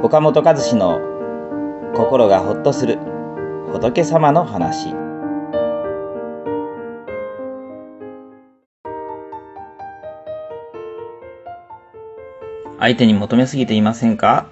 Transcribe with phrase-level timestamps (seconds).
[0.00, 1.00] 岡本和志の
[1.96, 2.98] 心がほっとする
[3.72, 4.94] 仏様の話。
[12.78, 14.46] 相手に求めすぎていませんか？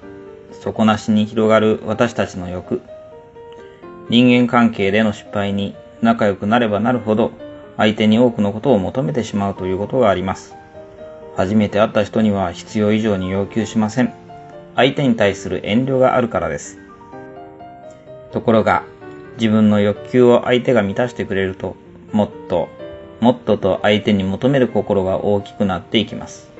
[0.50, 2.82] 底なしに広がる私たちの欲。
[4.10, 7.30] 人間関係での失敗に仲良くなればなるほど
[7.76, 10.56] 相手に多くのことを求めてしまうということがあります。
[11.36, 14.12] 初めて会った人には必要以上に要求しません。
[14.76, 16.78] 相手に対する遠慮があるからです。
[18.30, 18.84] ところが、
[19.38, 21.74] 自分の欲求を相手が満たしてくれると、
[22.12, 22.68] もっと、
[23.20, 26.50] もっとと相手に求める心が大きくなっていきます。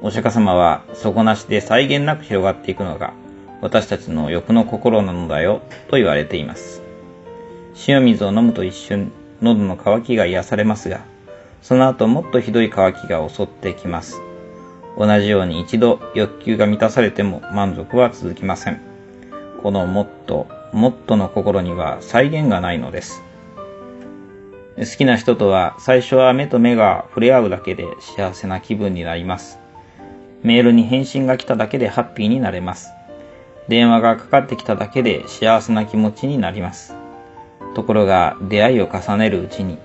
[0.00, 3.12] お釈迦様は底なしで際限なく広がっていくのが
[3.60, 6.82] 私たちの欲の心なのだよと言われています。
[7.88, 9.10] 塩水を飲むと一瞬
[9.42, 11.00] 喉の渇きが癒されますが、
[11.62, 14.20] その後もっとひどい渇きが襲ってきます。
[14.98, 18.80] 同じように一度欲求が満たされても満足は続きません。
[19.62, 23.22] このもっと、もっとの心には再現がないのです。
[24.76, 29.60] 好きな人とは最初は目と目が触れ合うだけで幸せな気分になります。
[30.42, 32.90] メールに返信が来ただけでハッピーになれます。
[33.68, 36.94] 電話がかかってきただけで幸せな気持ちになります。
[37.74, 39.78] ところが出会いを重ねるうちに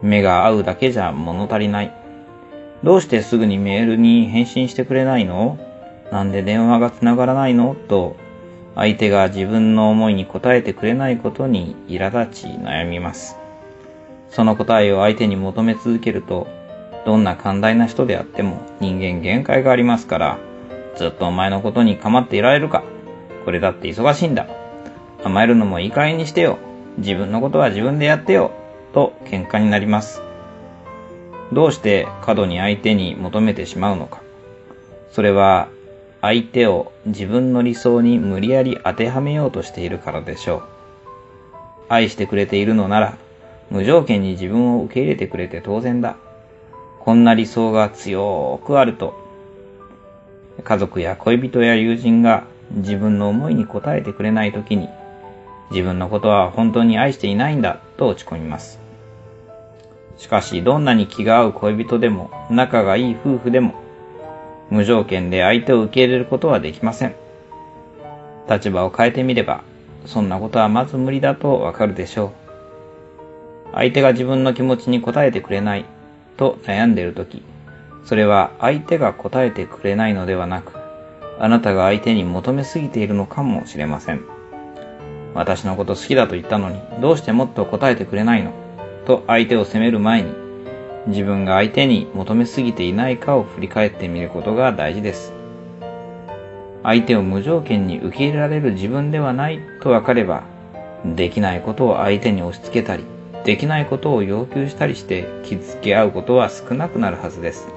[0.00, 2.05] 目が合うだけじゃ物足りない。
[2.82, 5.58] どうしてすぐにメールに返信してくれないの？
[6.12, 7.74] なんで電話が繋がらないの？
[7.88, 8.16] と、
[8.74, 13.36] 相手が自分の思いに応えてくれないことに苛立ち悩みます。
[14.30, 16.46] その答えを相手に求め続けると、
[17.06, 20.38] どんな寛大な人であっても人間限界がありますから、
[20.96, 22.84] ずっとお前のことに構っていられるか？
[23.44, 24.46] これだって忙しいんだ。
[25.24, 26.58] 甘えるのもいい加減にしてよ。
[26.98, 28.52] 自分のことは自分でやってよ。
[28.92, 30.22] と喧嘩になります。
[31.52, 34.22] どうして過度に相手に求めてしまうのか。
[35.12, 35.68] それは
[36.20, 40.62] 相手を自分の理想に無理やり当てはめようとしているからでしょう。
[41.88, 43.16] 愛してくれているのなら
[43.70, 46.16] 無条件に自分を受け入れてくれて当然だ。
[47.00, 49.14] こんな理想が強くあると、
[50.62, 54.88] 家族や恋人や友人が自分の思いに応えてくれないときに、
[55.70, 58.85] 自分のことは本当に愛していないんだと落ち込みます。
[60.18, 63.74] しかし、どんなに気が合う恋人でも、仲がいい夫婦でも、
[64.70, 67.14] 無条件で相手を受け入れることはできません。
[68.48, 69.62] 立場を変えてみれば、
[70.06, 72.30] そんなことはまず無理だとわかるでしょう。
[73.74, 75.84] 相手が自分の気持ちに応えてくれない
[76.36, 77.42] と悩んでいるとき、
[78.04, 80.72] それは相手が応えてくれないのではなく、
[81.38, 84.24] あなたが相手に求めすぎているのかもしれません。
[85.34, 88.52] 私のこと好きだと言ったのに、どうしてもっと答えてくれないの
[89.06, 90.34] と相手を責める前に
[91.06, 95.32] 自分が相手に求めすぎていないかを振り返ってみることが大事です。
[96.82, 100.44] 相手を無条件に受け入れられる自分ではないと分かれば、
[101.04, 103.04] できないことを相手に押し付けたり、
[103.44, 107.68] できないことを要求したりして傷つけ合うことは少なくなるはずです。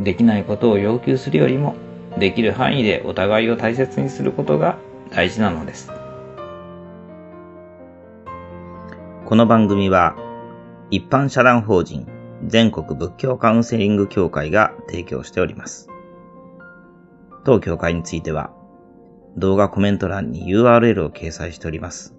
[0.00, 1.76] できないことを要求するよりも、
[2.18, 4.78] できる範囲でお互いを大切にすることが
[5.10, 6.03] 大事なのです。
[9.26, 10.14] この番組は
[10.90, 12.06] 一般社団法人
[12.46, 15.88] 全国仏教カウンセリング協会が提供しております。
[17.42, 18.52] 当協会については
[19.38, 22.14] 動画コメント欄に URL を掲載しております。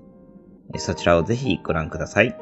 [0.77, 2.35] そちらをぜひご覧ください。